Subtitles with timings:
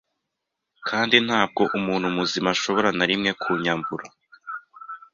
[0.87, 4.05] Kandi ntabwo umuntu muzima ashobora na rimwe kunyambura